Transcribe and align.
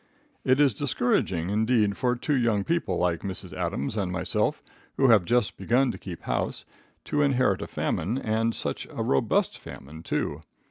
It 0.43 0.59
is 0.59 0.73
discouraging, 0.73 1.51
indeed, 1.51 1.95
for 1.95 2.15
two 2.15 2.33
young 2.35 2.63
people 2.63 2.97
like 2.97 3.19
Mrs. 3.19 3.53
Adams 3.53 3.95
and 3.95 4.11
myself, 4.11 4.63
who 4.97 5.09
have 5.09 5.25
just 5.25 5.57
begun 5.57 5.91
to 5.91 5.97
keep 5.99 6.23
house, 6.23 6.65
to 7.05 7.21
inherit 7.21 7.61
a 7.61 7.67
famine, 7.67 8.17
and 8.17 8.55
such 8.55 8.87
a 8.87 9.03
robust 9.03 9.59
famine, 9.59 10.01
too. 10.01 10.41